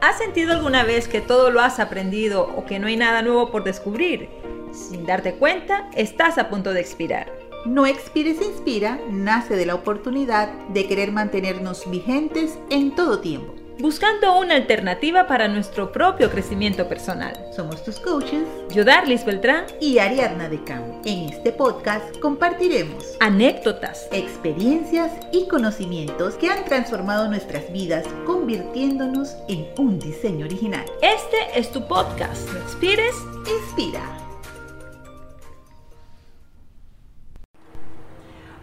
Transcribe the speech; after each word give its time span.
¿Has 0.00 0.18
sentido 0.18 0.52
alguna 0.52 0.84
vez 0.84 1.08
que 1.08 1.20
todo 1.20 1.50
lo 1.50 1.60
has 1.60 1.80
aprendido 1.80 2.54
o 2.56 2.64
que 2.64 2.78
no 2.78 2.86
hay 2.86 2.96
nada 2.96 3.20
nuevo 3.20 3.50
por 3.50 3.64
descubrir? 3.64 4.28
Sin 4.70 5.04
darte 5.04 5.34
cuenta, 5.34 5.90
estás 5.92 6.38
a 6.38 6.48
punto 6.48 6.72
de 6.72 6.80
expirar. 6.80 7.32
No 7.66 7.84
Expires 7.84 8.40
Inspira 8.40 9.00
nace 9.10 9.56
de 9.56 9.66
la 9.66 9.74
oportunidad 9.74 10.52
de 10.68 10.86
querer 10.86 11.10
mantenernos 11.10 11.90
vigentes 11.90 12.56
en 12.70 12.94
todo 12.94 13.18
tiempo. 13.18 13.57
Buscando 13.80 14.36
una 14.40 14.56
alternativa 14.56 15.28
para 15.28 15.46
nuestro 15.46 15.92
propio 15.92 16.30
crecimiento 16.32 16.88
personal. 16.88 17.32
Somos 17.54 17.84
tus 17.84 18.00
coaches, 18.00 18.42
Yo, 18.70 18.84
Darlis 18.84 19.24
Beltrán, 19.24 19.66
y 19.80 19.98
Ariadna 19.98 20.48
de 20.48 20.64
Cam. 20.64 20.82
En 21.04 21.28
este 21.28 21.52
podcast 21.52 22.18
compartiremos 22.18 23.16
anécdotas, 23.20 24.08
experiencias 24.10 25.12
y 25.32 25.46
conocimientos 25.46 26.34
que 26.34 26.50
han 26.50 26.64
transformado 26.64 27.28
nuestras 27.28 27.72
vidas, 27.72 28.04
convirtiéndonos 28.26 29.36
en 29.48 29.68
un 29.78 30.00
diseño 30.00 30.46
original. 30.46 30.84
Este 31.00 31.36
es 31.54 31.70
tu 31.70 31.86
podcast. 31.86 32.52
No 32.52 32.58
expires. 32.58 33.14
Inspira. 33.62 34.02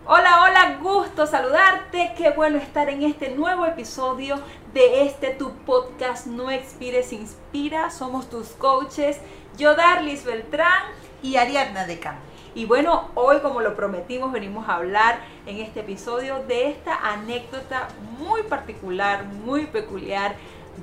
Hola, 0.08 0.44
hola, 0.44 0.45
gusto 0.86 1.26
saludarte. 1.26 2.14
Qué 2.16 2.30
bueno 2.30 2.60
estar 2.60 2.90
en 2.90 3.02
este 3.02 3.32
nuevo 3.32 3.66
episodio 3.66 4.40
de 4.72 5.02
este 5.02 5.32
tu 5.32 5.52
podcast 5.66 6.28
No 6.28 6.52
expires, 6.52 7.12
inspira. 7.12 7.90
Somos 7.90 8.30
tus 8.30 8.50
coaches. 8.50 9.18
Yo, 9.58 9.74
Darlis 9.74 10.24
Beltrán. 10.24 10.84
Y 11.24 11.38
Ariadna 11.38 11.88
de 11.88 11.98
Cam. 11.98 12.18
Y 12.54 12.66
bueno, 12.66 13.10
hoy 13.16 13.40
como 13.40 13.62
lo 13.62 13.76
prometimos, 13.76 14.32
venimos 14.32 14.70
a 14.70 14.76
hablar 14.76 15.22
en 15.48 15.58
este 15.58 15.80
episodio 15.80 16.44
de 16.48 16.70
esta 16.70 16.96
anécdota 16.98 17.88
muy 18.20 18.44
particular, 18.44 19.26
muy 19.26 19.66
peculiar. 19.66 20.36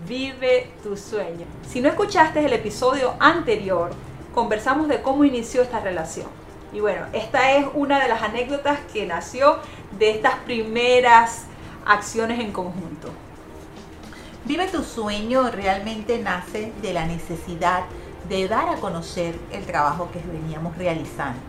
Vive 0.08 0.68
tu 0.82 0.96
sueño. 0.96 1.46
Si 1.64 1.80
no 1.80 1.88
escuchaste 1.88 2.44
el 2.44 2.52
episodio 2.52 3.14
anterior, 3.20 3.92
conversamos 4.34 4.88
de 4.88 5.00
cómo 5.00 5.24
inició 5.24 5.62
esta 5.62 5.78
relación. 5.78 6.41
Y 6.72 6.80
bueno, 6.80 7.06
esta 7.12 7.52
es 7.52 7.66
una 7.74 8.00
de 8.00 8.08
las 8.08 8.22
anécdotas 8.22 8.78
que 8.92 9.06
nació 9.06 9.58
de 9.98 10.10
estas 10.10 10.36
primeras 10.40 11.44
acciones 11.84 12.40
en 12.40 12.52
conjunto. 12.52 13.10
Vive 14.44 14.66
tu 14.68 14.82
sueño 14.82 15.50
realmente 15.50 16.18
nace 16.18 16.72
de 16.82 16.92
la 16.92 17.06
necesidad 17.06 17.84
de 18.28 18.48
dar 18.48 18.68
a 18.70 18.76
conocer 18.76 19.38
el 19.52 19.66
trabajo 19.66 20.10
que 20.12 20.20
veníamos 20.20 20.76
realizando. 20.76 21.40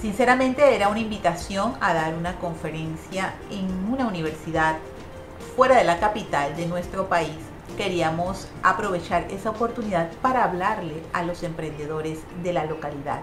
Sinceramente 0.00 0.74
era 0.74 0.88
una 0.88 1.00
invitación 1.00 1.74
a 1.80 1.92
dar 1.94 2.14
una 2.14 2.36
conferencia 2.36 3.34
en 3.50 3.92
una 3.92 4.06
universidad 4.06 4.76
fuera 5.54 5.76
de 5.76 5.84
la 5.84 6.00
capital 6.00 6.56
de 6.56 6.66
nuestro 6.66 7.08
país. 7.08 7.36
Queríamos 7.76 8.48
aprovechar 8.62 9.26
esa 9.30 9.50
oportunidad 9.50 10.10
para 10.22 10.44
hablarle 10.44 11.02
a 11.12 11.22
los 11.22 11.42
emprendedores 11.42 12.20
de 12.42 12.52
la 12.52 12.64
localidad. 12.64 13.20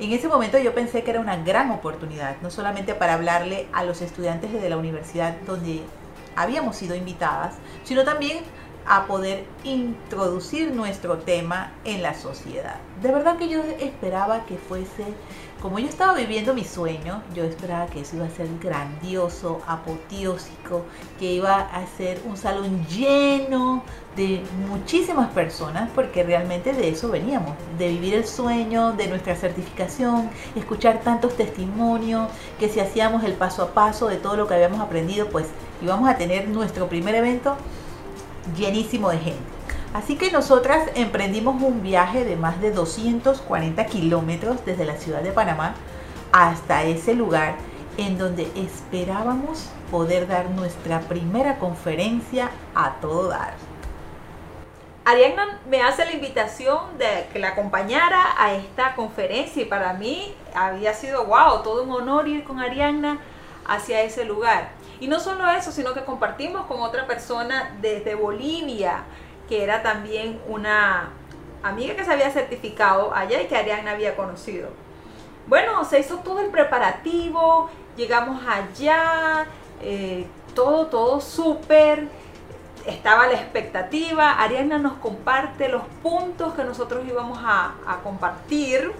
En 0.00 0.12
ese 0.12 0.28
momento 0.28 0.58
yo 0.58 0.74
pensé 0.74 1.04
que 1.04 1.10
era 1.10 1.20
una 1.20 1.36
gran 1.36 1.70
oportunidad, 1.70 2.36
no 2.42 2.50
solamente 2.50 2.94
para 2.94 3.14
hablarle 3.14 3.68
a 3.72 3.84
los 3.84 4.00
estudiantes 4.02 4.52
de 4.52 4.68
la 4.68 4.76
universidad 4.76 5.34
donde 5.46 5.82
habíamos 6.34 6.76
sido 6.76 6.94
invitadas, 6.96 7.54
sino 7.84 8.04
también 8.04 8.38
a 8.86 9.06
poder 9.06 9.44
introducir 9.64 10.74
nuestro 10.74 11.18
tema 11.18 11.72
en 11.84 12.02
la 12.02 12.14
sociedad. 12.14 12.76
De 13.00 13.10
verdad 13.12 13.36
que 13.36 13.48
yo 13.48 13.62
esperaba 13.80 14.44
que 14.46 14.56
fuese, 14.56 15.04
como 15.60 15.78
yo 15.78 15.88
estaba 15.88 16.14
viviendo 16.14 16.54
mi 16.54 16.64
sueño, 16.64 17.22
yo 17.34 17.44
esperaba 17.44 17.86
que 17.86 18.00
eso 18.00 18.16
iba 18.16 18.26
a 18.26 18.30
ser 18.30 18.48
grandioso, 18.60 19.60
apoteósico, 19.66 20.82
que 21.18 21.32
iba 21.32 21.60
a 21.60 21.86
ser 21.96 22.20
un 22.26 22.36
salón 22.36 22.84
lleno 22.86 23.84
de 24.16 24.42
muchísimas 24.68 25.30
personas, 25.30 25.88
porque 25.94 26.22
realmente 26.22 26.72
de 26.72 26.88
eso 26.88 27.08
veníamos, 27.08 27.56
de 27.78 27.88
vivir 27.88 28.14
el 28.14 28.26
sueño, 28.26 28.92
de 28.92 29.06
nuestra 29.06 29.36
certificación, 29.36 30.30
escuchar 30.56 31.00
tantos 31.00 31.36
testimonios, 31.36 32.28
que 32.58 32.68
si 32.68 32.80
hacíamos 32.80 33.24
el 33.24 33.34
paso 33.34 33.62
a 33.62 33.68
paso 33.68 34.08
de 34.08 34.16
todo 34.16 34.36
lo 34.36 34.46
que 34.46 34.54
habíamos 34.54 34.80
aprendido, 34.80 35.28
pues 35.28 35.46
íbamos 35.80 36.08
a 36.08 36.16
tener 36.16 36.48
nuestro 36.48 36.88
primer 36.88 37.14
evento 37.14 37.56
llenísimo 38.56 39.10
de 39.10 39.18
gente. 39.18 39.52
Así 39.94 40.16
que 40.16 40.30
nosotras 40.30 40.88
emprendimos 40.94 41.60
un 41.62 41.82
viaje 41.82 42.24
de 42.24 42.36
más 42.36 42.60
de 42.60 42.70
240 42.70 43.84
kilómetros 43.86 44.64
desde 44.64 44.86
la 44.86 44.96
ciudad 44.96 45.22
de 45.22 45.32
Panamá 45.32 45.74
hasta 46.32 46.84
ese 46.84 47.14
lugar 47.14 47.56
en 47.98 48.16
donde 48.16 48.50
esperábamos 48.54 49.68
poder 49.90 50.26
dar 50.26 50.50
nuestra 50.50 51.00
primera 51.00 51.58
conferencia 51.58 52.50
a 52.74 52.94
todo 53.00 53.28
dar. 53.28 53.54
Ariadna 55.04 55.58
me 55.68 55.82
hace 55.82 56.04
la 56.04 56.12
invitación 56.12 56.96
de 56.96 57.26
que 57.32 57.38
la 57.38 57.48
acompañara 57.48 58.34
a 58.38 58.54
esta 58.54 58.94
conferencia 58.94 59.62
y 59.62 59.66
para 59.66 59.92
mí 59.94 60.32
había 60.54 60.94
sido 60.94 61.26
wow, 61.26 61.62
todo 61.62 61.82
un 61.82 61.90
honor 61.90 62.28
ir 62.28 62.44
con 62.44 62.60
Ariadna 62.60 63.18
hacia 63.66 64.02
ese 64.02 64.24
lugar. 64.24 64.70
Y 65.02 65.08
no 65.08 65.18
solo 65.18 65.50
eso, 65.50 65.72
sino 65.72 65.94
que 65.94 66.04
compartimos 66.04 66.66
con 66.66 66.80
otra 66.80 67.08
persona 67.08 67.76
desde 67.80 68.14
Bolivia, 68.14 69.02
que 69.48 69.64
era 69.64 69.82
también 69.82 70.40
una 70.46 71.10
amiga 71.64 71.96
que 71.96 72.04
se 72.04 72.12
había 72.12 72.30
certificado 72.30 73.12
allá 73.12 73.42
y 73.42 73.46
que 73.48 73.56
Ariadna 73.56 73.90
había 73.90 74.14
conocido. 74.14 74.68
Bueno, 75.48 75.84
se 75.86 75.98
hizo 75.98 76.18
todo 76.18 76.38
el 76.38 76.50
preparativo, 76.50 77.68
llegamos 77.96 78.44
allá, 78.46 79.46
eh, 79.80 80.24
todo, 80.54 80.86
todo 80.86 81.20
súper, 81.20 82.06
estaba 82.86 83.26
la 83.26 83.34
expectativa, 83.34 84.40
Ariadna 84.40 84.78
nos 84.78 84.92
comparte 84.98 85.68
los 85.68 85.82
puntos 86.04 86.54
que 86.54 86.62
nosotros 86.62 87.02
íbamos 87.08 87.40
a, 87.42 87.74
a 87.88 87.96
compartir, 88.04 88.92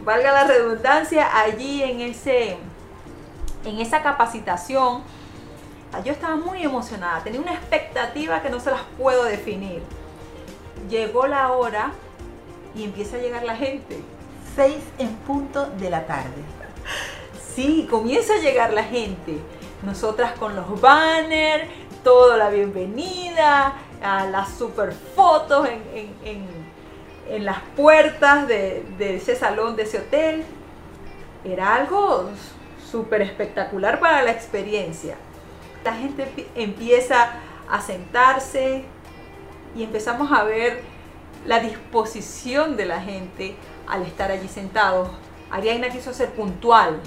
valga 0.00 0.32
la 0.32 0.44
redundancia, 0.44 1.38
allí 1.38 1.82
en, 1.82 2.00
ese, 2.00 2.56
en 3.66 3.78
esa 3.78 4.02
capacitación. 4.02 5.19
Yo 6.04 6.12
estaba 6.12 6.36
muy 6.36 6.62
emocionada, 6.62 7.22
tenía 7.22 7.40
una 7.40 7.54
expectativa 7.54 8.40
que 8.42 8.48
no 8.50 8.60
se 8.60 8.70
las 8.70 8.82
puedo 8.96 9.24
definir. 9.24 9.82
Llegó 10.88 11.26
la 11.26 11.52
hora 11.52 11.90
y 12.74 12.84
empieza 12.84 13.16
a 13.16 13.20
llegar 13.20 13.42
la 13.42 13.56
gente. 13.56 14.00
6 14.56 14.76
en 14.98 15.08
punto 15.16 15.66
de 15.66 15.90
la 15.90 16.06
tarde. 16.06 16.42
Sí, 17.54 17.86
comienza 17.90 18.34
a 18.34 18.38
llegar 18.38 18.72
la 18.72 18.84
gente. 18.84 19.38
Nosotras 19.82 20.32
con 20.38 20.54
los 20.56 20.80
banners, 20.80 21.64
toda 22.04 22.36
la 22.36 22.50
bienvenida, 22.50 23.74
a 24.02 24.26
las 24.26 24.50
super 24.54 24.92
fotos 24.92 25.68
en, 25.68 25.82
en- 25.94 26.14
en- 26.24 26.70
en 27.30 27.44
las 27.44 27.58
puertas 27.76 28.48
de, 28.48 28.84
de 28.98 29.16
ese 29.16 29.36
salón, 29.36 29.76
de 29.76 29.82
ese 29.84 29.98
hotel. 29.98 30.44
Era 31.44 31.74
algo 31.76 32.30
súper 32.90 33.22
espectacular 33.22 34.00
para 34.00 34.22
la 34.22 34.30
experiencia. 34.32 35.16
La 35.84 35.94
gente 35.94 36.24
empie- 36.26 36.46
empieza 36.54 37.30
a 37.70 37.80
sentarse 37.80 38.84
y 39.76 39.82
empezamos 39.84 40.30
a 40.32 40.42
ver 40.44 40.82
la 41.46 41.60
disposición 41.60 42.76
de 42.76 42.86
la 42.86 43.00
gente 43.00 43.54
al 43.88 44.02
estar 44.02 44.30
allí 44.30 44.48
sentados. 44.48 45.08
Ariadna 45.50 45.88
quiso 45.88 46.12
ser 46.12 46.30
puntual 46.30 47.00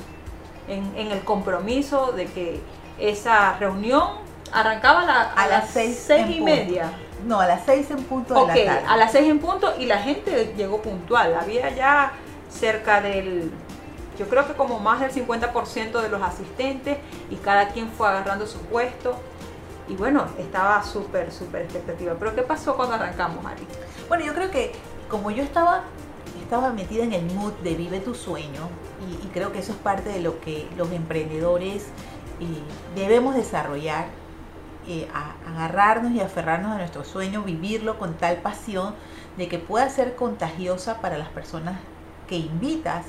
en, 0.68 0.92
en 0.98 1.12
el 1.12 1.22
compromiso 1.24 2.12
de 2.14 2.26
que 2.26 2.60
esa 3.00 3.58
reunión 3.58 4.04
arrancaba 4.52 5.02
a, 5.02 5.06
la- 5.06 5.22
A 5.34 5.48
las 5.48 5.70
seis 5.70 6.04
seis 6.08 6.26
y 6.30 6.40
punto. 6.40 6.46
media. 6.46 6.92
No, 7.26 7.40
a 7.40 7.48
las 7.48 7.64
6 7.66 7.90
en 7.92 8.04
punto 8.04 8.34
de 8.34 8.42
la 8.42 8.54
tarde. 8.54 8.86
a 8.86 8.98
las 8.98 9.14
seis 9.14 9.30
en 9.30 9.40
punto 9.40 9.74
y 9.80 9.86
la 9.86 10.00
gente 10.00 10.54
llegó 10.58 10.82
puntual. 10.82 11.34
Había 11.40 11.70
ya 11.74 12.12
cerca 12.50 13.00
del, 13.00 13.50
yo 14.18 14.28
creo 14.28 14.46
que 14.48 14.54
como 14.54 14.80
más 14.80 15.00
del 15.00 15.12
50% 15.12 16.02
de 16.02 16.10
los 16.10 16.22
asistentes 16.22 16.98
y 17.30 17.36
cada 17.38 17.70
quien 17.70 17.90
fue 17.90 18.08
agarrando 18.08 18.46
su 18.48 18.60
puesto. 18.60 19.16
Y 19.88 19.96
bueno, 19.96 20.26
estaba 20.38 20.82
súper, 20.84 21.32
súper 21.32 21.64
expectativa. 21.64 22.16
Pero 22.18 22.36
¿qué 22.36 22.42
pasó 22.44 22.76
cuando 22.76 22.96
arrancamos, 22.96 23.46
Ari? 23.46 23.68
Bueno, 24.08 24.24
yo 24.26 24.34
creo 24.34 24.50
que 24.50 24.72
como 25.10 25.30
yo 25.32 25.44
estaba, 25.44 25.84
estaba 26.42 26.72
metida 26.72 27.04
en 27.04 27.14
el 27.14 27.26
mood 27.34 27.52
de 27.64 27.76
vive 27.76 28.00
tu 28.00 28.16
sueño, 28.16 28.70
y, 29.10 29.26
y 29.26 29.30
creo 29.34 29.52
que 29.52 29.60
eso 29.60 29.74
es 29.74 29.78
parte 29.80 30.10
de 30.10 30.22
lo 30.22 30.40
que 30.40 30.68
los 30.78 30.90
emprendedores 30.92 31.84
eh, 32.40 32.46
debemos 32.96 33.36
desarrollar, 33.36 34.06
eh, 34.88 35.08
a- 35.14 35.36
agarrarnos 35.50 36.12
y 36.14 36.22
aferrarnos 36.22 36.72
a 36.72 36.78
nuestro 36.78 37.04
sueño, 37.04 37.44
vivirlo 37.44 38.00
con 38.00 38.14
tal 38.16 38.38
pasión 38.38 38.96
de 39.38 39.48
que 39.50 39.60
pueda 39.60 39.90
ser 39.90 40.16
contagiosa 40.16 41.02
para 41.02 41.18
las 41.18 41.30
personas 41.30 41.80
que 42.28 42.38
invitas, 42.38 43.06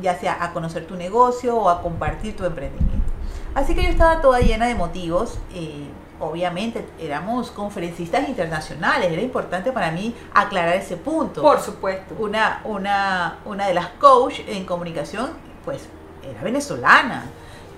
ya 0.00 0.18
sea 0.18 0.36
a 0.42 0.52
conocer 0.52 0.86
tu 0.86 0.96
negocio 0.96 1.56
o 1.56 1.68
a 1.68 1.82
compartir 1.82 2.36
tu 2.36 2.44
emprendimiento. 2.44 3.06
Así 3.54 3.74
que 3.74 3.82
yo 3.82 3.88
estaba 3.88 4.20
toda 4.20 4.40
llena 4.40 4.66
de 4.66 4.74
motivos. 4.74 5.38
eh, 5.54 5.88
obviamente 6.20 6.86
éramos 6.98 7.50
conferencistas 7.50 8.28
internacionales, 8.28 9.12
era 9.12 9.22
importante 9.22 9.72
para 9.72 9.90
mí 9.90 10.14
aclarar 10.32 10.76
ese 10.76 10.96
punto. 10.96 11.42
Por 11.42 11.60
supuesto. 11.60 12.14
Una, 12.18 12.60
una, 12.64 13.38
una 13.44 13.66
de 13.66 13.74
las 13.74 13.88
coach 14.00 14.40
en 14.46 14.64
comunicación, 14.64 15.30
pues 15.64 15.82
era 16.28 16.42
venezolana. 16.42 17.26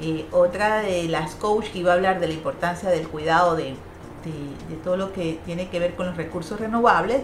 Eh, 0.00 0.26
otra 0.30 0.78
de 0.78 1.08
las 1.08 1.34
coach 1.34 1.70
que 1.70 1.78
iba 1.80 1.90
a 1.92 1.94
hablar 1.96 2.20
de 2.20 2.28
la 2.28 2.34
importancia 2.34 2.88
del 2.88 3.08
cuidado 3.08 3.56
de 3.56 3.74
de, 4.24 4.76
todo 4.76 4.96
lo 4.96 5.12
que 5.12 5.40
tiene 5.44 5.68
que 5.68 5.78
ver 5.78 5.94
con 5.94 6.06
los 6.06 6.16
recursos 6.16 6.58
renovables, 6.58 7.22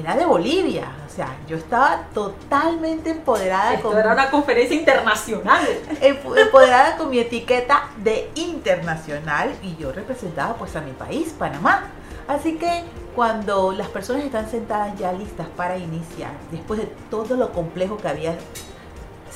era 0.00 0.16
de 0.16 0.26
Bolivia. 0.26 0.88
O 1.06 1.10
sea, 1.10 1.36
yo 1.48 1.56
estaba 1.56 2.08
totalmente 2.12 3.10
empoderada. 3.10 3.74
Esto 3.74 3.88
con, 3.88 3.98
era 3.98 4.12
una 4.12 4.30
conferencia 4.30 4.76
internacional. 4.76 5.66
Empoderada 6.00 6.96
con 6.96 7.10
mi 7.10 7.18
etiqueta 7.18 7.88
de 7.96 8.30
internacional 8.34 9.54
y 9.62 9.76
yo 9.76 9.92
representaba 9.92 10.54
pues 10.54 10.76
a 10.76 10.80
mi 10.80 10.92
país, 10.92 11.34
Panamá. 11.38 11.90
Así 12.28 12.56
que 12.56 12.84
cuando 13.14 13.72
las 13.72 13.88
personas 13.88 14.22
están 14.22 14.50
sentadas 14.50 14.96
ya 14.98 15.12
listas 15.12 15.48
para 15.56 15.78
iniciar, 15.78 16.32
después 16.52 16.78
de 16.78 16.86
todo 17.10 17.36
lo 17.36 17.52
complejo 17.52 17.96
que 17.96 18.08
había 18.08 18.36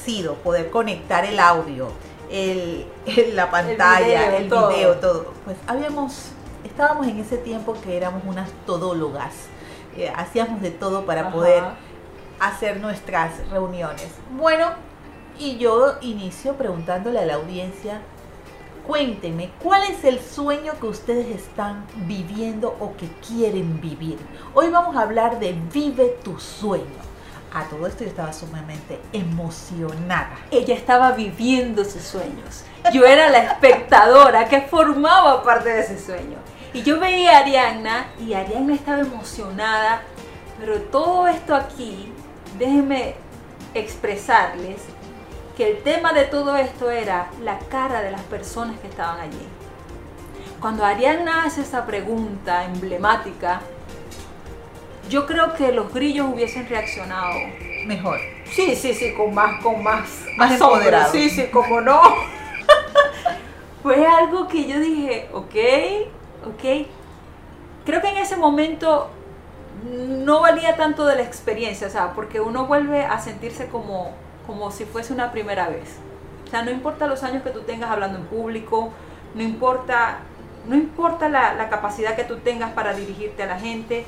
sido 0.05 0.35
poder 0.35 0.71
conectar 0.71 1.25
el 1.25 1.41
audio, 1.41 1.89
el, 2.31 2.87
la 3.35 3.51
pantalla, 3.51 4.37
el 4.37 4.45
video, 4.45 4.97
todo. 4.97 5.33
pues 5.45 5.57
habíamos, 5.67 6.33
estábamos 6.65 7.07
en 7.07 7.19
ese 7.19 7.39
tiempo 7.39 7.77
que 7.83 7.97
éramos 7.97 8.23
unas 8.27 8.51
todólogas, 8.67 9.33
eh, 9.97 10.13
hacíamos 10.15 10.61
de 10.63 10.71
todo 10.71 11.05
para 11.05 11.31
poder 11.31 11.63
hacer 12.41 12.81
nuestras 12.81 13.33
reuniones. 13.51 14.09
Bueno, 14.37 14.71
y 15.39 15.59
yo 15.59 15.95
inicio 16.01 16.55
preguntándole 16.55 17.19
a 17.19 17.27
la 17.27 17.35
audiencia 17.35 18.01
Cuéntenme, 18.87 19.53
¿cuál 19.63 19.85
es 19.85 20.03
el 20.03 20.19
sueño 20.19 20.73
que 20.81 20.89
ustedes 20.89 21.29
están 21.29 21.87
viviendo 22.09 22.77
o 22.81 22.97
que 22.97 23.07
quieren 23.25 23.81
vivir? 23.81 24.19
Hoy 24.55 24.71
vamos 24.71 24.97
a 24.97 25.03
hablar 25.03 25.39
de 25.39 25.53
Vive 25.73 26.19
tu 26.25 26.41
sueño. 26.41 27.12
A 27.55 27.65
todo 27.65 27.87
esto 27.87 28.05
yo 28.05 28.11
estaba 28.11 28.33
sumamente 28.33 28.99
emocionada. 29.13 30.39
Ella 30.51 30.75
estaba 30.75 31.13
viviendo 31.13 31.85
sus 31.85 32.03
sueños. 32.03 32.65
Yo 32.93 33.05
era 33.05 33.29
la 33.29 33.39
espectadora 33.39 34.49
que 34.49 34.63
formaba 34.63 35.43
parte 35.43 35.69
de 35.69 35.81
ese 35.81 35.99
sueño. 35.99 36.39
Y 36.73 36.83
yo 36.83 36.99
veía 36.99 37.37
a 37.37 37.41
Arianna 37.41 38.07
y 38.19 38.33
Arianna 38.33 38.75
estaba 38.75 39.01
emocionada, 39.01 40.03
pero 40.59 40.81
todo 40.81 41.29
esto 41.29 41.55
aquí, 41.55 42.11
déjenme 42.59 43.17
expresarles 43.75 44.81
que 45.55 45.71
el 45.71 45.83
tema 45.83 46.15
de 46.15 46.25
todo 46.25 46.57
esto 46.57 46.91
era 46.91 47.31
la 47.43 47.59
cara 47.59 48.01
de 48.01 48.11
las 48.11 48.23
personas 48.23 48.79
que 48.81 48.89
estaban 48.89 49.21
allí. 49.21 49.47
Cuando 50.59 50.87
Ariana 50.87 51.45
hace 51.45 51.61
esa 51.61 51.85
pregunta 51.85 52.65
emblemática, 52.65 53.61
yo 55.13 55.27
creo 55.27 55.55
que 55.55 55.73
los 55.73 55.93
grillos 55.93 56.27
hubiesen 56.33 56.69
reaccionado 56.69 57.35
mejor. 57.87 58.19
Sí, 58.47 58.75
sí, 58.75 58.95
sí, 58.95 59.13
con 59.15 59.35
más, 59.35 59.63
con 59.63 59.83
más, 59.83 60.25
más 60.37 60.53
empoderado. 60.53 61.13
Sí, 61.13 61.31
sí, 61.31 61.47
como 61.53 61.81
no. 61.81 62.01
Fue 63.83 64.07
algo 64.07 64.49
que 64.49 64.67
yo 64.67 64.81
dije, 64.81 65.29
ok, 65.33 65.55
ok. 66.47 66.87
Creo 67.85 68.01
que 68.01 68.09
en 68.09 68.19
ese 68.19 68.37
momento 68.37 69.11
no 69.85 70.41
valía 70.41 70.77
tanto 70.77 71.05
de 71.07 71.17
la 71.17 71.23
experiencia, 71.23 71.87
o 71.89 71.91
sea, 71.91 72.13
porque 72.13 72.41
uno 72.41 72.67
vuelve 72.67 73.05
a 73.05 73.19
sentirse 73.19 73.67
como 73.67 74.15
como 74.47 74.71
si 74.71 74.85
fuese 74.85 75.13
una 75.13 75.33
primera 75.33 75.69
vez. 75.69 75.97
O 76.47 76.51
sea, 76.51 76.63
no 76.63 76.71
importa 76.71 77.07
los 77.07 77.23
años 77.23 77.43
que 77.43 77.51
tú 77.51 77.61
tengas 77.61 77.91
hablando 77.91 78.19
en 78.19 78.27
público, 78.27 78.93
no 79.35 79.43
importa, 79.43 80.19
no 80.67 80.77
importa 80.77 81.29
la, 81.29 81.69
capacidad 81.71 82.15
que 82.15 82.25
tú 82.25 82.39
tengas 82.39 82.73
para 82.73 82.95
dirigirte 82.95 83.43
a 83.43 83.47
la 83.47 83.59
gente, 83.59 84.05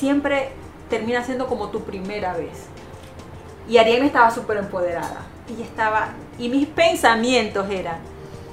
siempre 0.00 0.48
termina 0.88 1.22
siendo 1.22 1.46
como 1.46 1.68
tu 1.68 1.82
primera 1.82 2.32
vez. 2.32 2.64
Y 3.68 3.76
Ariane 3.76 4.06
estaba 4.06 4.30
súper 4.30 4.56
empoderada. 4.56 5.26
Ella 5.48 5.64
estaba, 5.64 6.08
y 6.38 6.48
mis 6.48 6.66
pensamientos 6.66 7.68
eran, 7.70 7.98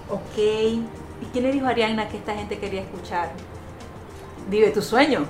ok, 0.10 0.38
¿y 0.38 1.26
quién 1.32 1.46
le 1.46 1.52
dijo 1.54 1.66
a 1.66 1.70
Ariana 1.70 2.10
que 2.10 2.18
esta 2.18 2.36
gente 2.36 2.60
quería 2.60 2.82
escuchar? 2.82 3.32
Vive 4.50 4.72
tu 4.72 4.82
sueño. 4.82 5.26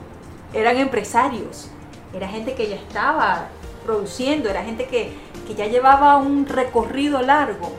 Eran 0.54 0.78
empresarios, 0.78 1.70
era 2.14 2.28
gente 2.28 2.56
que 2.56 2.68
ya 2.68 2.76
estaba 2.76 3.50
produciendo, 3.86 4.50
era 4.50 4.64
gente 4.64 4.86
que, 4.86 5.12
que 5.46 5.56
ya 5.56 5.68
llevaba 5.68 6.18
un 6.18 6.48
recorrido 6.48 7.22
largo. 7.22 7.72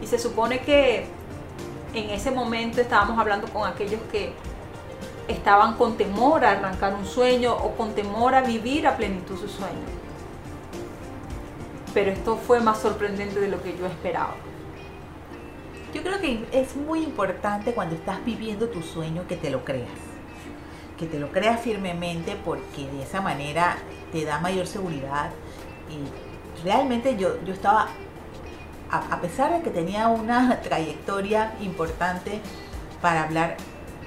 Y 0.00 0.06
se 0.06 0.18
supone 0.18 0.60
que 0.60 1.06
en 1.92 2.10
ese 2.10 2.30
momento 2.30 2.80
estábamos 2.80 3.18
hablando 3.18 3.46
con 3.48 3.68
aquellos 3.68 4.00
que 4.10 4.32
estaban 5.28 5.74
con 5.74 5.96
temor 5.96 6.44
a 6.44 6.52
arrancar 6.52 6.94
un 6.94 7.06
sueño 7.06 7.54
o 7.54 7.76
con 7.76 7.94
temor 7.94 8.34
a 8.34 8.42
vivir 8.42 8.86
a 8.86 8.96
plenitud 8.96 9.38
su 9.38 9.48
sueño. 9.48 9.86
Pero 11.92 12.10
esto 12.10 12.36
fue 12.36 12.60
más 12.60 12.78
sorprendente 12.80 13.40
de 13.40 13.48
lo 13.48 13.62
que 13.62 13.76
yo 13.76 13.86
esperaba. 13.86 14.34
Yo 15.94 16.02
creo 16.02 16.20
que 16.20 16.44
es 16.50 16.74
muy 16.74 17.04
importante 17.04 17.72
cuando 17.72 17.94
estás 17.94 18.24
viviendo 18.24 18.68
tu 18.68 18.82
sueño 18.82 19.28
que 19.28 19.36
te 19.36 19.48
lo 19.50 19.64
creas. 19.64 19.88
Que 20.98 21.06
te 21.06 21.20
lo 21.20 21.30
creas 21.30 21.60
firmemente 21.60 22.36
porque 22.44 22.90
de 22.90 23.02
esa 23.02 23.20
manera 23.20 23.76
te 24.10 24.24
da 24.24 24.40
mayor 24.40 24.66
seguridad 24.66 25.30
y 25.88 26.64
realmente 26.64 27.16
yo, 27.16 27.40
yo 27.44 27.54
estaba, 27.54 27.88
a, 28.90 29.20
pesar 29.20 29.52
de 29.52 29.62
que 29.62 29.70
tenía 29.70 30.08
una 30.08 30.60
trayectoria 30.62 31.54
importante 31.60 32.40
para 33.00 33.22
hablar 33.22 33.56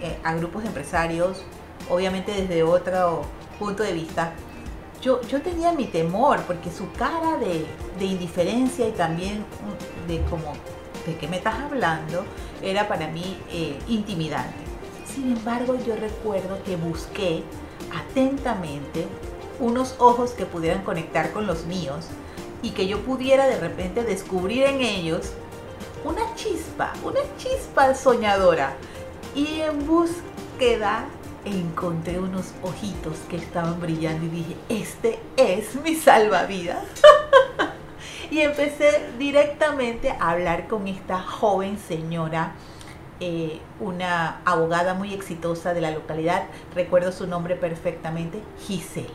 eh, 0.01 0.17
a 0.23 0.35
grupos 0.35 0.63
de 0.63 0.69
empresarios, 0.69 1.43
obviamente 1.89 2.31
desde 2.31 2.63
otro 2.63 3.23
punto 3.59 3.83
de 3.83 3.93
vista, 3.93 4.33
yo, 5.01 5.21
yo 5.23 5.41
tenía 5.41 5.71
mi 5.73 5.85
temor 5.85 6.41
porque 6.47 6.71
su 6.71 6.91
cara 6.93 7.37
de, 7.37 7.65
indiferencia 8.03 8.87
y 8.87 8.91
también 8.91 9.45
de 10.07 10.21
como, 10.29 10.53
¿de 11.05 11.15
qué 11.15 11.27
me 11.27 11.37
estás 11.37 11.55
hablando? 11.59 12.25
Era 12.61 12.87
para 12.87 13.07
mí 13.07 13.37
eh, 13.51 13.77
intimidante. 13.87 14.57
Sin 15.05 15.35
embargo, 15.35 15.77
yo 15.85 15.95
recuerdo 15.95 16.61
que 16.63 16.75
busqué 16.75 17.43
atentamente 17.93 19.07
unos 19.59 19.95
ojos 19.99 20.31
que 20.31 20.45
pudieran 20.45 20.83
conectar 20.83 21.31
con 21.31 21.47
los 21.47 21.65
míos 21.65 22.05
y 22.61 22.71
que 22.71 22.87
yo 22.87 23.01
pudiera 23.01 23.47
de 23.47 23.59
repente 23.59 24.03
descubrir 24.03 24.63
en 24.63 24.81
ellos 24.81 25.31
una 26.03 26.35
chispa, 26.35 26.93
una 27.03 27.19
chispa 27.37 27.93
soñadora. 27.95 28.75
Y 29.37 29.61
en 29.61 29.85
búsqueda 29.85 31.05
encontré 31.45 32.19
unos 32.19 32.53
ojitos 32.63 33.19
que 33.29 33.37
estaban 33.37 33.79
brillando 33.79 34.25
y 34.25 34.29
dije, 34.29 34.55
este 34.67 35.19
es 35.37 35.75
mi 35.75 35.93
salvavidas. 35.93 36.83
y 38.31 38.39
empecé 38.39 39.11
directamente 39.19 40.09
a 40.09 40.31
hablar 40.31 40.67
con 40.67 40.87
esta 40.87 41.21
joven 41.21 41.77
señora, 41.77 42.53
eh, 43.19 43.59
una 43.79 44.41
abogada 44.43 44.95
muy 44.95 45.13
exitosa 45.13 45.75
de 45.75 45.81
la 45.81 45.91
localidad, 45.91 46.47
recuerdo 46.73 47.11
su 47.11 47.27
nombre 47.27 47.55
perfectamente, 47.55 48.41
Gisela. 48.65 49.07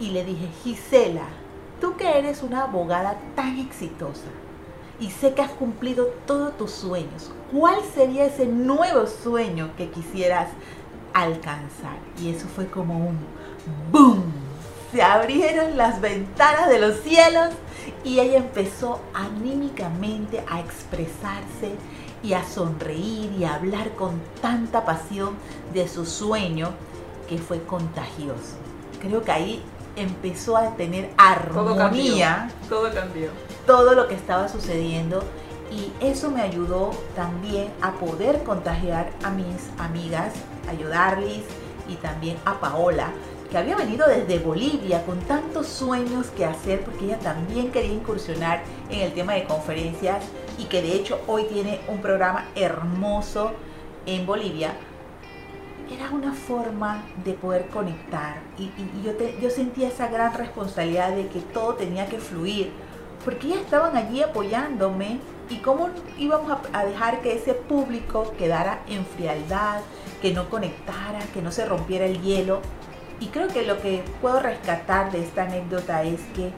Y 0.00 0.10
le 0.10 0.24
dije, 0.24 0.48
Gisela, 0.64 1.28
Tú 1.80 1.96
que 1.96 2.18
eres 2.18 2.42
una 2.42 2.64
abogada 2.64 3.16
tan 3.34 3.58
exitosa 3.58 4.26
y 5.00 5.10
sé 5.10 5.32
que 5.34 5.42
has 5.42 5.50
cumplido 5.52 6.06
todos 6.26 6.56
tus 6.56 6.70
sueños, 6.70 7.30
¿cuál 7.50 7.80
sería 7.94 8.26
ese 8.26 8.46
nuevo 8.46 9.06
sueño 9.06 9.70
que 9.76 9.88
quisieras 9.90 10.48
alcanzar? 11.14 11.98
Y 12.20 12.30
eso 12.30 12.46
fue 12.54 12.66
como 12.66 12.98
un 12.98 13.18
boom. 13.90 14.22
Se 14.92 15.02
abrieron 15.02 15.76
las 15.76 16.00
ventanas 16.00 16.68
de 16.68 16.80
los 16.80 17.00
cielos 17.00 17.50
y 18.04 18.18
ella 18.18 18.38
empezó 18.38 19.00
anímicamente 19.14 20.44
a 20.50 20.60
expresarse 20.60 21.72
y 22.22 22.34
a 22.34 22.44
sonreír 22.44 23.32
y 23.38 23.44
a 23.44 23.54
hablar 23.54 23.92
con 23.92 24.20
tanta 24.42 24.84
pasión 24.84 25.36
de 25.72 25.88
su 25.88 26.04
sueño 26.04 26.70
que 27.28 27.38
fue 27.38 27.62
contagioso. 27.62 28.56
Creo 29.00 29.22
que 29.22 29.32
ahí 29.32 29.62
empezó 29.96 30.56
a 30.56 30.76
tener 30.76 31.10
armonía. 31.16 32.50
Todo 32.68 32.92
cambió. 32.92 33.28
Todo, 33.66 33.94
lo 33.94 34.08
que 34.08 34.14
estaba 34.14 34.48
sucediendo. 34.48 35.22
Y 35.70 35.92
eso 36.04 36.30
me 36.30 36.42
ayudó 36.42 36.90
también 37.14 37.72
a 37.80 37.92
poder 37.92 38.42
contagiar 38.42 39.10
a 39.22 39.30
mis 39.30 39.70
amigas, 39.78 40.34
ayudarles 40.68 41.44
y 41.88 41.94
también 41.96 42.36
a 42.44 42.58
Paola, 42.58 43.12
que 43.50 43.58
había 43.58 43.76
venido 43.76 44.08
desde 44.08 44.38
Bolivia 44.40 45.04
con 45.04 45.20
tantos 45.20 45.68
sueños 45.68 46.26
que 46.36 46.44
hacer, 46.44 46.82
porque 46.82 47.04
ella 47.04 47.18
también 47.18 47.70
quería 47.70 47.92
incursionar 47.92 48.62
en 48.88 49.00
el 49.00 49.12
tema 49.12 49.34
de 49.34 49.44
conferencias 49.44 50.24
y 50.58 50.64
que 50.64 50.82
de 50.82 50.94
hecho 50.94 51.20
hoy 51.28 51.44
tiene 51.44 51.80
un 51.88 52.00
programa 52.00 52.46
hermoso 52.56 53.52
en 54.06 54.26
Bolivia 54.26 54.72
era 55.90 56.10
una 56.10 56.32
forma 56.32 57.02
de 57.24 57.32
poder 57.34 57.66
conectar 57.68 58.36
y, 58.58 58.70
yo, 59.02 59.50
sentía 59.50 59.88
esa 59.88 60.08
gran 60.08 60.34
responsabilidad 60.34 61.14
de 61.14 61.26
que 61.28 61.40
todo 61.40 61.74
tenía 61.74 62.06
que 62.06 62.18
fluir, 62.18 62.70
porque 63.24 63.48
ya 63.48 63.56
estaban 63.56 63.96
allí 63.96 64.22
apoyándome 64.22 65.18
y 65.48 65.56
cómo 65.56 65.90
íbamos 66.16 66.58
a, 66.72 66.84
dejar 66.84 67.20
que 67.22 67.34
ese 67.34 67.54
público 67.54 68.32
quedara 68.38 68.82
en 68.86 69.04
frialdad, 69.04 69.80
que 70.22 70.32
no 70.32 70.48
conectara, 70.48 71.20
que 71.34 71.42
no 71.42 71.50
se 71.50 71.66
rompiera 71.66 72.06
el 72.06 72.22
hielo. 72.22 72.60
Y 73.18 73.26
creo 73.26 73.48
que 73.48 73.66
lo 73.66 73.80
que 73.82 74.02
puedo 74.22 74.40
rescatar 74.40 75.10
de 75.10 75.22
esta 75.22 75.42
anécdota 75.42 76.04
es 76.04 76.20
que 76.34 76.52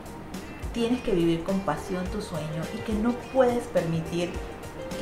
tienes 0.73 1.01
que 1.01 1.13
vivir 1.13 1.43
con 1.43 1.61
pasión 1.61 2.05
tu 2.07 2.21
sueño 2.21 2.63
y 2.75 2.79
que 2.83 2.93
no 2.93 3.13
puedes 3.33 3.65
permitir 3.65 4.31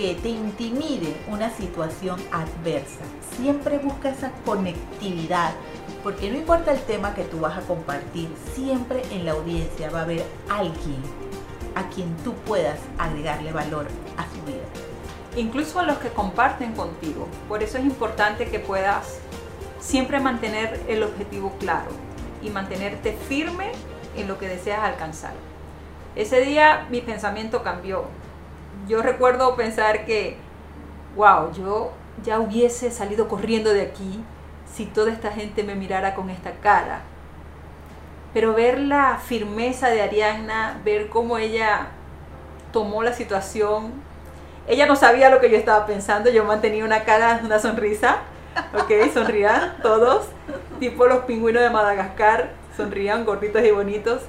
que 0.01 0.15
te 0.15 0.31
intimide 0.31 1.15
una 1.29 1.51
situación 1.51 2.19
adversa. 2.33 3.05
Siempre 3.37 3.77
busca 3.77 4.09
esa 4.09 4.33
conectividad, 4.47 5.53
porque 6.03 6.31
no 6.31 6.39
importa 6.39 6.73
el 6.73 6.81
tema 6.81 7.15
que 7.15 7.25
tú 7.25 7.41
vas 7.41 7.59
a 7.59 7.61
compartir, 7.61 8.31
siempre 8.55 9.03
en 9.11 9.27
la 9.27 9.33
audiencia 9.33 9.91
va 9.91 9.99
a 9.99 10.03
haber 10.05 10.25
alguien 10.49 11.03
a 11.75 11.87
quien 11.91 12.17
tú 12.25 12.33
puedas 12.33 12.79
agregarle 12.97 13.53
valor 13.53 13.89
a 14.17 14.25
su 14.35 14.43
vida. 14.47 14.65
Incluso 15.37 15.79
a 15.79 15.83
los 15.83 15.99
que 15.99 16.09
comparten 16.09 16.73
contigo. 16.73 17.29
Por 17.47 17.63
eso 17.63 17.77
es 17.77 17.85
importante 17.85 18.49
que 18.49 18.59
puedas 18.59 19.19
siempre 19.81 20.19
mantener 20.19 20.81
el 20.89 21.03
objetivo 21.03 21.55
claro 21.61 21.91
y 22.43 22.49
mantenerte 22.49 23.19
firme 23.29 23.73
en 24.17 24.29
lo 24.29 24.39
que 24.39 24.49
deseas 24.49 24.81
alcanzar. 24.81 25.35
Ese 26.17 26.41
día 26.41 26.87
mi 26.89 27.03
pensamiento 27.03 27.63
cambió. 27.63 28.07
Yo 28.91 29.03
recuerdo 29.03 29.55
pensar 29.55 30.05
que, 30.05 30.37
wow, 31.15 31.53
yo 31.53 31.93
ya 32.25 32.41
hubiese 32.41 32.91
salido 32.91 33.29
corriendo 33.29 33.73
de 33.73 33.83
aquí 33.83 34.25
si 34.67 34.85
toda 34.85 35.13
esta 35.13 35.31
gente 35.31 35.63
me 35.63 35.77
mirara 35.77 36.17
con 36.17 36.29
esta 36.29 36.55
cara. 36.55 37.03
Pero 38.35 38.53
ver 38.53 38.81
la 38.81 39.19
firmeza 39.19 39.91
de 39.91 40.03
Arianna, 40.03 40.81
ver 40.85 41.09
cómo 41.09 41.39
ella 41.39 41.87
tomó 42.73 43.05
la 43.05 43.13
situación, 43.13 43.93
ella 44.67 44.87
no 44.87 44.97
sabía 44.97 45.31
lo 45.31 45.39
que 45.39 45.51
yo 45.51 45.57
estaba 45.57 45.87
pensando, 45.87 46.29
yo 46.29 46.45
mantenía 46.45 46.85
una 46.85 47.05
cara, 47.05 47.43
una 47.45 47.61
sonrisa, 47.61 48.17
ok, 48.75 48.91
sonrían 49.15 49.77
todos, 49.83 50.27
tipo 50.81 51.07
los 51.07 51.27
pingüinos 51.27 51.63
de 51.63 51.71
Madagascar, 51.71 52.55
sonrían 52.77 53.25
gorditos 53.25 53.63
y 53.63 53.71
bonitos. 53.71 54.23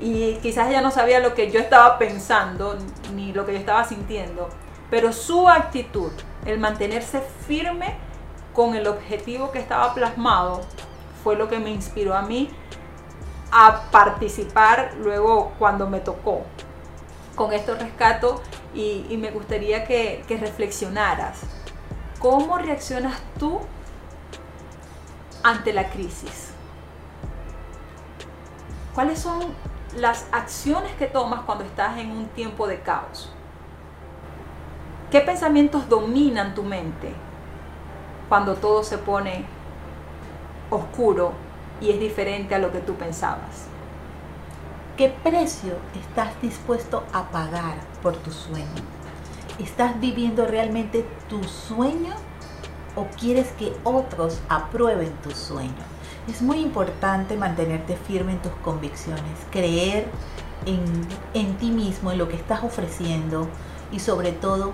Y 0.00 0.34
quizás 0.36 0.68
ella 0.68 0.80
no 0.80 0.90
sabía 0.90 1.20
lo 1.20 1.34
que 1.34 1.50
yo 1.50 1.60
estaba 1.60 1.98
pensando, 1.98 2.76
ni 3.14 3.32
lo 3.32 3.46
que 3.46 3.52
yo 3.52 3.58
estaba 3.58 3.84
sintiendo, 3.84 4.48
pero 4.90 5.12
su 5.12 5.48
actitud, 5.48 6.12
el 6.46 6.58
mantenerse 6.58 7.20
firme 7.46 7.96
con 8.52 8.74
el 8.74 8.86
objetivo 8.86 9.50
que 9.50 9.58
estaba 9.58 9.94
plasmado, 9.94 10.62
fue 11.22 11.36
lo 11.36 11.48
que 11.48 11.58
me 11.58 11.70
inspiró 11.70 12.14
a 12.14 12.22
mí 12.22 12.50
a 13.50 13.90
participar 13.90 14.94
luego 15.00 15.52
cuando 15.58 15.88
me 15.88 16.00
tocó. 16.00 16.42
Con 17.34 17.52
esto 17.52 17.74
rescato 17.74 18.42
y, 18.74 19.16
me 19.16 19.30
gustaría 19.30 19.84
que, 19.84 20.24
que 20.28 20.36
reflexionaras. 20.36 21.40
¿Cómo 22.18 22.58
reaccionas 22.58 23.20
tú 23.38 23.60
ante 25.42 25.72
la 25.72 25.88
crisis? 25.90 26.50
¿Cuáles 28.94 29.18
son 29.18 29.40
las 29.96 30.26
acciones 30.32 30.92
que 30.96 31.06
tomas 31.06 31.42
cuando 31.42 31.64
estás 31.64 31.98
en 31.98 32.10
un 32.10 32.26
tiempo 32.26 32.66
de 32.66 32.80
caos? 32.80 33.30
¿Qué 35.10 35.20
pensamientos 35.20 35.88
dominan 35.88 36.54
tu 36.54 36.64
mente 36.64 37.12
cuando 38.28 38.56
todo 38.56 38.82
se 38.82 38.98
pone 38.98 39.44
oscuro 40.70 41.32
y 41.80 41.90
es 41.90 42.00
diferente 42.00 42.54
a 42.54 42.58
lo 42.58 42.72
que 42.72 42.80
tú 42.80 42.94
pensabas? 42.94 43.68
¿Qué 44.96 45.14
precio 45.22 45.74
estás 45.94 46.40
dispuesto 46.42 47.04
a 47.12 47.24
pagar 47.30 47.76
por 48.02 48.16
tu 48.16 48.32
sueño? 48.32 48.82
¿Estás 49.60 50.00
viviendo 50.00 50.46
realmente 50.46 51.06
tu 51.28 51.44
sueño 51.44 52.14
o 52.96 53.06
quieres 53.18 53.52
que 53.52 53.72
otros 53.84 54.40
aprueben 54.48 55.12
tu 55.22 55.30
sueño? 55.30 55.94
Es 56.28 56.40
muy 56.40 56.60
importante 56.60 57.36
mantenerte 57.36 57.96
firme 57.96 58.32
en 58.32 58.38
tus 58.38 58.52
convicciones, 58.64 59.38
creer 59.50 60.06
en, 60.64 61.56
ti 61.56 61.70
mismo, 61.70 62.12
en 62.12 62.18
lo 62.18 62.28
que 62.28 62.36
estás 62.36 62.64
ofreciendo 62.64 63.46
y 63.92 64.00
sobre 64.00 64.32
todo 64.32 64.72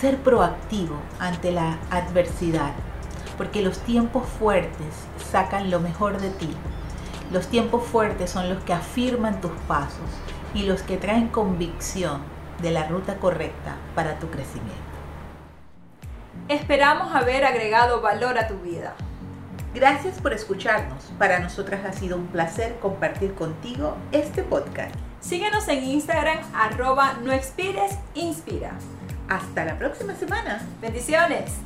ser 0.00 0.18
proactivo 0.18 0.96
ante 1.20 1.52
la 1.52 1.78
adversidad, 1.90 2.72
porque 3.38 3.62
los 3.62 3.78
tiempos 3.78 4.26
fuertes 4.40 4.92
sacan 5.30 5.70
lo 5.70 5.78
mejor 5.78 6.20
de 6.20 6.30
ti. 6.30 6.50
Los 7.30 7.46
tiempos 7.46 7.84
fuertes 7.84 8.30
son 8.30 8.48
los 8.48 8.62
que 8.64 8.72
afirman 8.72 9.40
tus 9.40 9.52
pasos 9.68 10.10
y 10.52 10.64
los 10.64 10.82
que 10.82 10.96
traen 10.96 11.28
convicción 11.28 12.22
de 12.60 12.72
la 12.72 12.88
ruta 12.88 13.18
correcta 13.18 13.76
para 13.94 14.18
tu 14.18 14.28
crecimiento. 14.30 14.74
Esperamos 16.48 17.14
haber 17.14 17.44
agregado 17.44 18.00
valor 18.00 18.38
a 18.38 18.48
tu 18.48 18.56
vida. 18.58 18.94
Gracias 19.76 20.18
por 20.22 20.32
escucharnos. 20.32 21.04
Para 21.18 21.38
nosotras 21.38 21.84
ha 21.84 21.92
sido 21.92 22.16
un 22.16 22.28
placer 22.28 22.78
compartir 22.80 23.34
contigo 23.34 23.94
este 24.10 24.42
podcast. 24.42 24.94
Síguenos 25.20 25.68
en 25.68 25.84
Instagram 25.84 26.38
arroba 26.54 27.18
no 27.22 27.30
expires, 27.30 27.98
inspira. 28.14 28.72
Hasta 29.28 29.66
la 29.66 29.76
próxima 29.76 30.14
semana. 30.14 30.66
Bendiciones. 30.80 31.65